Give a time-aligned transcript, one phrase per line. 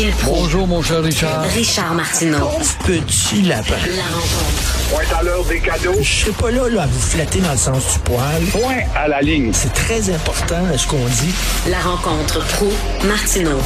[0.00, 0.40] Gilles Proulx.
[0.40, 1.42] Bonjour, mon cher Richard.
[1.54, 2.48] Richard Martineau.
[2.86, 3.74] Petit lapin.
[3.94, 4.88] La rencontre.
[4.88, 5.98] Point à l'heure des cadeaux.
[6.00, 8.42] Je serai pas là, là à vous flatter dans le sens du poil.
[8.50, 9.50] Point à la ligne.
[9.52, 11.34] C'est très important ce qu'on dit.
[11.68, 13.58] La rencontre Proulx-Martineau.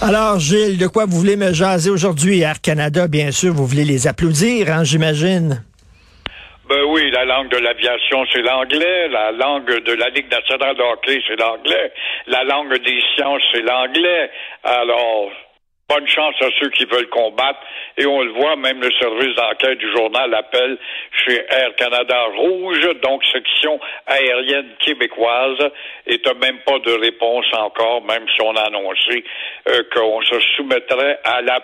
[0.00, 2.40] Alors, Gilles, de quoi vous voulez me jaser aujourd'hui?
[2.40, 5.62] Air Canada, bien sûr, vous voulez les applaudir, hein, j'imagine?
[6.92, 9.08] Oui, la langue de l'aviation, c'est l'anglais.
[9.08, 11.90] La langue de la Ligue nationale de hockey, c'est l'anglais.
[12.26, 14.30] La langue des sciences, c'est l'anglais.
[14.62, 15.30] Alors,
[15.88, 17.60] bonne chance à ceux qui veulent combattre.
[17.96, 20.76] Et on le voit, même le service d'enquête du journal appelle
[21.24, 25.70] chez Air Canada Rouge, donc section aérienne québécoise,
[26.06, 29.24] et t'as même pas de réponse encore, même si on a annoncé
[29.68, 31.60] euh, qu'on se soumettrait à la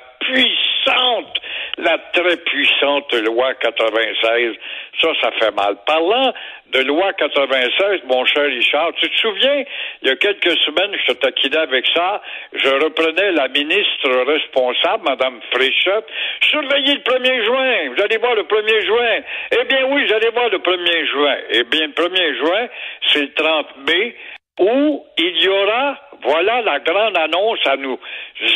[1.78, 4.54] la très puissante loi 96.
[5.00, 5.76] Ça, ça fait mal.
[5.86, 6.32] Parlant
[6.72, 9.64] de loi 96, mon cher Richard, tu te souviens,
[10.02, 12.20] il y a quelques semaines, je te taquinais avec ça,
[12.52, 16.06] je reprenais la ministre responsable, Mme Fréchette,
[16.42, 19.20] surveillez le 1er juin, vous allez voir le 1er juin.
[19.52, 21.36] Eh bien oui, vous allez voir le 1er juin.
[21.50, 22.68] Eh bien, le 1er juin,
[23.12, 24.16] c'est le 30 mai,
[24.60, 25.96] où il y aura,
[26.28, 27.98] voilà la grande annonce à nous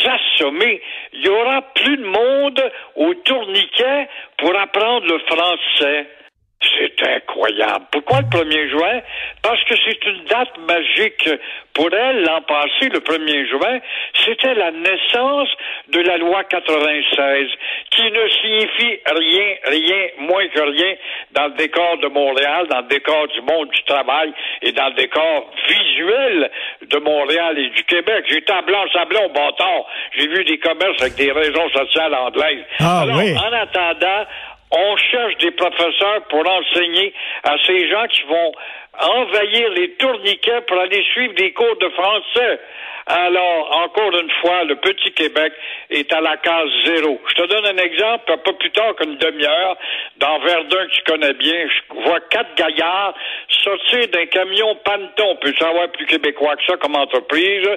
[0.05, 0.79] assommer,
[1.13, 4.07] il y aura plus de monde au tourniquet
[4.37, 6.07] pour apprendre le français.
[6.77, 7.85] C'est incroyable.
[7.91, 9.01] Pourquoi le 1er juin?
[9.41, 11.29] Parce que c'est une date magique.
[11.73, 13.79] Pour elle, l'an passé, le 1er juin,
[14.23, 15.49] c'était la naissance
[15.89, 17.47] de la loi 96,
[17.89, 20.95] qui ne signifie rien, rien, moins que rien
[21.31, 24.93] dans le décor de Montréal, dans le décor du monde du travail et dans le
[24.93, 26.51] décor visuel
[26.83, 28.25] de Montréal et du Québec.
[28.29, 29.85] J'étais à Blanc-Sablon, bon temps.
[30.15, 32.63] J'ai vu des commerces avec des raisons sociales anglaises.
[32.79, 33.35] Ah, Alors, oui.
[33.35, 34.25] en attendant,
[34.73, 38.51] on cherche des professeurs pour enseigner à ces gens qui vont
[38.99, 42.59] envahir les tourniquets pour aller suivre des cours de français.
[43.05, 45.51] Alors, encore une fois, le petit Québec
[45.89, 47.19] est à la case zéro.
[47.27, 49.77] Je te donne un exemple, pas plus tard qu'une demi-heure,
[50.17, 53.13] dans Verdun, que tu connais bien, je vois quatre gaillards
[53.63, 57.67] sortir d'un camion Panton, on peut savoir plus québécois que ça comme entreprise.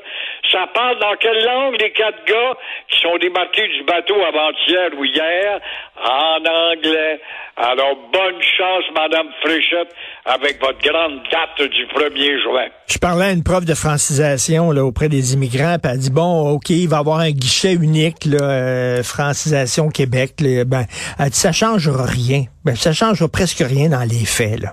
[0.51, 2.57] Ça parle dans quelle langue, les quatre gars
[2.89, 5.61] qui sont débarqués du bateau avant-hier ou hier?
[5.97, 7.21] En anglais.
[7.57, 9.95] Alors, bonne chance, Madame Fréchette,
[10.27, 12.67] avec votre grande date du 1er juin.
[12.87, 16.71] Je parlais à une de francisation là, auprès des immigrants, puis elle dit bon, ok,
[16.71, 20.33] il va y avoir un guichet unique, là, euh, francisation Québec.
[20.41, 20.65] là.
[20.65, 20.85] ben,
[21.19, 22.45] elle dit ça changera rien.
[22.65, 24.73] Ben, ça changera presque rien dans les faits, là.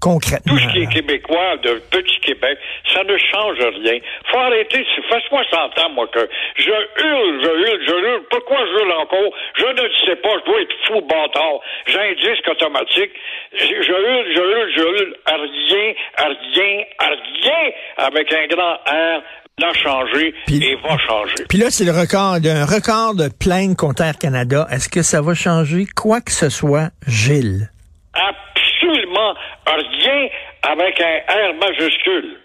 [0.00, 0.54] Concrètement.
[0.54, 2.56] Tout ce qui est québécois, de petit Québec,
[2.94, 3.98] ça ne change rien.
[4.32, 6.26] Faut arrêter, c'est- fasse-moi s'entendre, moi, que
[6.56, 8.22] je hurle, je hurle, je hurle.
[8.30, 9.30] Pourquoi je hurle encore?
[9.58, 11.60] Je ne sais pas, je dois être fou, bâtard.
[11.86, 13.10] J'ai un disque automatique.
[13.52, 15.14] Je, je hurle, je hurle, je hurle.
[15.26, 19.22] À rien, à rien, à rien, avec un grand R,
[19.60, 21.44] n'a changé Puis- et va changer.
[21.48, 24.66] Puis là, c'est le record, un record de plainte contre Air Canada.
[24.72, 27.68] Est-ce que ça va changer quoi que ce soit, Gilles?
[28.14, 29.34] Absolument
[29.66, 30.28] rien
[30.62, 32.36] avec un R majuscule.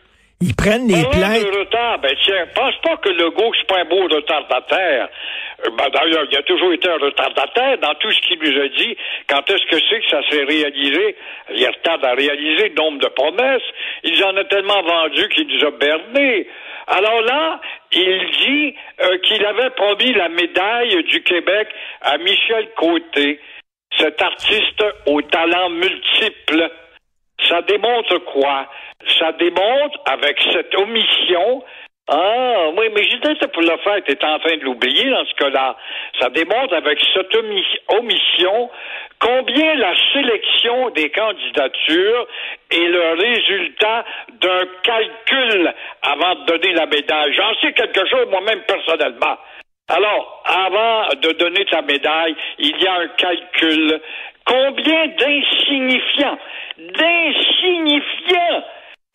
[0.41, 1.43] Ils prennent les Parlant plaintes.
[1.53, 5.07] de retard, ben tiens, pense pas que le Legault, c'est pas un beau retardataire.
[5.65, 8.67] Euh, Ben, d'ailleurs, il a toujours été un retardataire dans tout ce qu'il nous a
[8.67, 8.97] dit.
[9.29, 11.15] Quand est-ce que c'est que ça s'est réalisé?
[11.55, 13.63] Il retarde à réaliser le nombre de promesses.
[14.03, 16.47] Il en a tellement vendu qu'il nous a berné.
[16.87, 17.59] Alors là,
[17.91, 21.67] il dit euh, qu'il avait promis la médaille du Québec
[22.01, 23.39] à Michel Côté,
[23.97, 26.71] cet artiste au talent multiple.
[27.47, 28.69] Ça démontre quoi?
[29.19, 31.63] Ça démontre, avec cette omission,
[32.07, 35.75] ah, oui, mais j'étais pour le faire, t'es en train de l'oublier dans ce cas-là.
[36.19, 38.69] Ça démontre avec cette omi- omission
[39.19, 42.27] combien la sélection des candidatures
[42.69, 44.05] est le résultat
[44.39, 45.73] d'un calcul
[46.03, 47.33] avant de donner la médaille.
[47.33, 49.37] J'en sais quelque chose moi-même personnellement.
[49.87, 53.99] Alors, avant de donner ta médaille, il y a un calcul.
[54.45, 56.37] Combien d'insignifiants,
[56.77, 58.63] d'insignifiants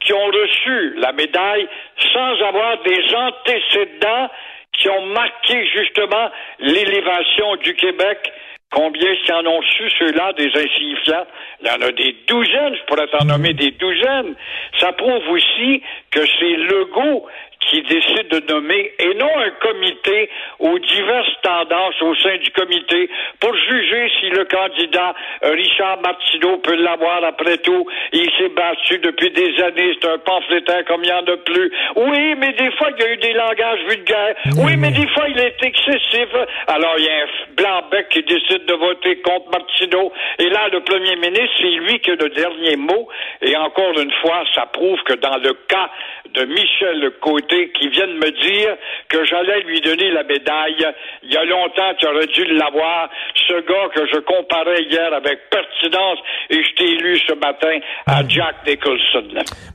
[0.00, 1.68] qui ont reçu la médaille
[2.12, 4.30] sans avoir des antécédents
[4.72, 8.32] qui ont marqué justement l'élévation du Québec.
[8.72, 11.26] Combien qui en ont reçu ceux-là, des insignifiants?
[11.60, 14.36] Il y en a des douzaines, je pourrais t'en nommer des douzaines.
[14.78, 15.82] Ça prouve aussi
[16.12, 17.26] que c'est Legault
[17.70, 20.28] qui décide de nommer et non un comité
[20.58, 23.08] aux diverses tendances au sein du comité
[23.38, 25.14] pour juger si le candidat
[25.44, 27.86] euh, Richard Martineau peut l'avoir après tout.
[28.12, 31.72] Il s'est battu depuis des années, c'est un pamphlétaire comme il n'y en a plus.
[31.96, 34.34] Oui, mais des fois, il y a eu des langages vulgaires.
[34.58, 36.28] Oui, mais des fois, il est excessif.
[36.66, 37.26] Alors, il y a un
[37.56, 40.12] blanc-bec qui décide de voter contre Martineau.
[40.38, 43.08] Et là, le premier ministre, c'est lui qui a le dernier mot.
[43.42, 45.90] Et encore une fois, ça prouve que dans le cas
[46.34, 48.76] de Michel Côté, Qui vienne me dire
[49.08, 50.86] que j'allais lui donner la médaille.
[51.22, 53.10] Il y a longtemps, tu aurais dû l'avoir.
[53.34, 56.18] Ce gars que je comparais hier avec pertinence
[56.50, 59.24] et je t'ai élu ce matin à Jack Nicholson.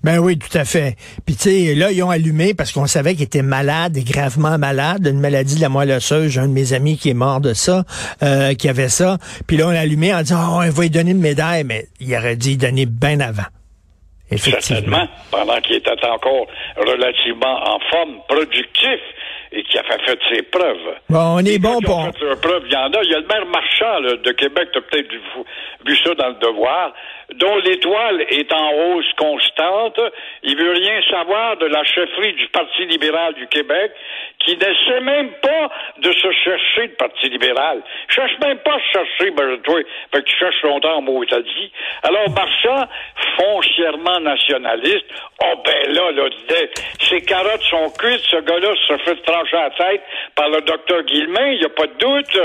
[0.03, 0.95] Ben oui, tout à fait.
[1.25, 4.57] Puis tu sais, là, ils ont allumé parce qu'on savait qu'il était malade et gravement
[4.57, 6.31] malade d'une maladie de la moelle osseuse.
[6.31, 7.83] J'ai un de mes amis qui est mort de ça,
[8.23, 9.17] euh, qui avait ça.
[9.47, 11.85] Puis là, on l'a allumé en disant, oh, on va lui donner une médaille, mais
[11.99, 13.43] il aurait dû y donner bien avant.
[14.37, 16.47] Certainement, pendant qu'il était encore
[16.77, 18.99] relativement en forme, productif
[19.55, 20.95] et qui a fait ses preuves.
[21.09, 22.09] Bon, on est bon pour...
[22.21, 23.03] il y en a.
[23.03, 26.35] Il y a le maire Marchand de Québec, tu as peut-être vu, ça dans le
[26.35, 26.93] devoir,
[27.35, 29.99] dont l'étoile est en hausse constante.
[30.43, 33.91] Il veut rien savoir de la chefferie du Parti libéral du Québec,
[34.39, 37.81] qui n'essaie même pas de se chercher le Parti libéral.
[38.09, 39.79] Cherche même pas à se chercher, ben, toi,
[40.11, 41.71] fait que tu cherches longtemps en mot dit.
[42.03, 42.87] Alors, Marchand,
[43.37, 45.05] foncièrement nationaliste,
[45.43, 46.29] oh ben là, là,
[47.15, 50.01] ses carottes sont cuites, ce gars-là se fait trancher la tête
[50.35, 52.39] par le docteur Guillemin, il n'y a pas de doute.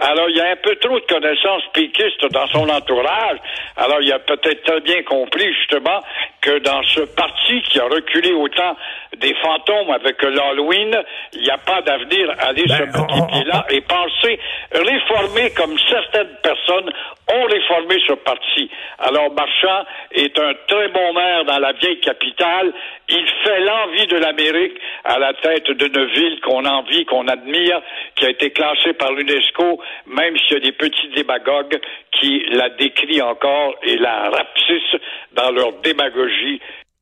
[0.00, 3.38] Alors, il y a un peu trop de connaissances piquistes dans son entourage.
[3.76, 6.02] Alors, il a peut-être très bien compris, justement,
[6.46, 8.76] que dans ce parti qui a reculé autant
[9.16, 10.96] des fantômes avec l'Halloween,
[11.32, 14.38] il n'y a pas d'avenir à aller ben, ce petit là et penser
[14.72, 16.92] réformer comme certaines personnes
[17.28, 18.70] ont réformé ce parti.
[19.00, 22.72] Alors Marchand est un très bon maire dans la vieille capitale.
[23.08, 27.80] Il fait l'envie de l'Amérique à la tête d'une ville qu'on envie, qu'on admire,
[28.14, 31.80] qui a été classée par l'UNESCO, même s'il y a des petits démagogues
[32.12, 35.00] qui la décrient encore et la rapsissent
[35.32, 36.35] dans leur démagogie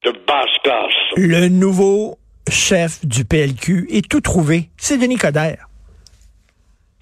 [0.04, 0.92] de basse classe.
[1.16, 2.16] Le nouveau
[2.50, 4.68] chef du PLQ est tout trouvé.
[4.76, 5.66] C'est Denis Coderre.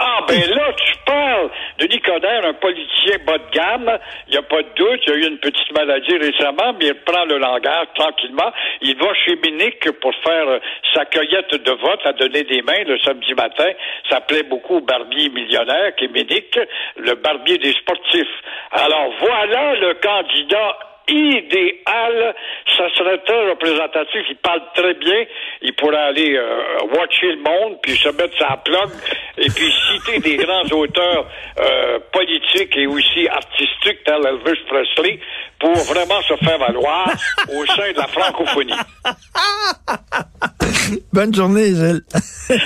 [0.05, 3.99] Ah, ben là, tu parles de Nicodère, un politicien bas de gamme.
[4.27, 5.01] Il n'y a pas de doute.
[5.07, 8.51] Il y a eu une petite maladie récemment, mais il prend le langage tranquillement.
[8.81, 10.59] Il va chez Minique pour faire euh,
[10.93, 13.71] sa cueillette de vote, à donner des mains le samedi matin.
[14.11, 16.59] Ça plaît beaucoup au barbier millionnaire qui est Minique,
[16.97, 18.27] le barbier des sportifs.
[18.73, 22.35] Alors voilà le candidat idéal.
[22.77, 24.23] Ça serait très représentatif.
[24.29, 25.25] Il parle très bien.
[25.63, 28.91] Il pourrait aller euh, watcher le monde, puis se mettre sa plug,
[29.39, 31.27] et puis citer des grands auteurs
[31.59, 35.21] euh, politiques et aussi artistiques, tel Elvis Presley,
[35.59, 37.09] pour vraiment se faire valoir
[37.55, 38.75] au sein de la francophonie.
[41.13, 42.03] Bonne journée, Gilles.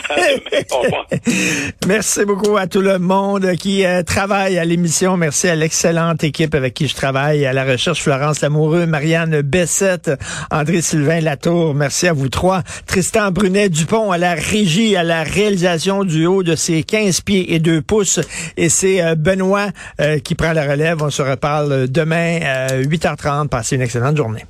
[1.87, 5.17] Merci beaucoup à tout le monde qui euh, travaille à l'émission.
[5.17, 10.11] Merci à l'excellente équipe avec qui je travaille, à la recherche Florence Lamoureux, Marianne Bessette,
[10.51, 11.75] André-Sylvain Latour.
[11.75, 12.63] Merci à vous trois.
[12.87, 17.59] Tristan Brunet-Dupont à la régie, à la réalisation du haut de ses 15 pieds et
[17.59, 18.21] 2 pouces.
[18.57, 19.69] Et c'est euh, Benoît
[20.01, 21.03] euh, qui prend la relève.
[21.03, 22.39] On se reparle demain
[22.83, 23.49] 8h30.
[23.49, 24.45] Passez une excellente journée.